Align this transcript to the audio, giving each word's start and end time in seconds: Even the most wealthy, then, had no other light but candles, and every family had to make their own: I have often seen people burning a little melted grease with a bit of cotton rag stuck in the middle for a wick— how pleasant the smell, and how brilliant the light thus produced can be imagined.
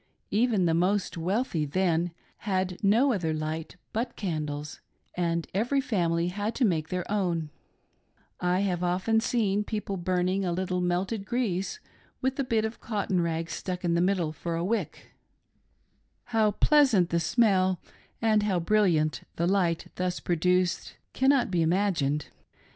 Even 0.31 0.65
the 0.65 0.73
most 0.73 1.15
wealthy, 1.15 1.63
then, 1.63 2.09
had 2.37 2.83
no 2.83 3.13
other 3.13 3.35
light 3.35 3.75
but 3.93 4.15
candles, 4.15 4.81
and 5.15 5.45
every 5.53 5.79
family 5.79 6.29
had 6.29 6.55
to 6.55 6.65
make 6.65 6.89
their 6.89 7.05
own: 7.11 7.51
I 8.39 8.61
have 8.61 8.83
often 8.83 9.19
seen 9.19 9.63
people 9.63 9.97
burning 9.97 10.43
a 10.43 10.51
little 10.53 10.81
melted 10.81 11.23
grease 11.23 11.79
with 12.19 12.39
a 12.39 12.43
bit 12.43 12.65
of 12.65 12.79
cotton 12.81 13.21
rag 13.21 13.47
stuck 13.51 13.85
in 13.85 13.93
the 13.93 14.01
middle 14.01 14.33
for 14.33 14.55
a 14.55 14.65
wick— 14.65 15.11
how 16.33 16.49
pleasant 16.49 17.11
the 17.11 17.19
smell, 17.19 17.79
and 18.19 18.41
how 18.41 18.59
brilliant 18.59 19.21
the 19.35 19.45
light 19.45 19.91
thus 19.97 20.19
produced 20.19 20.95
can 21.13 21.47
be 21.51 21.61
imagined. 21.61 22.29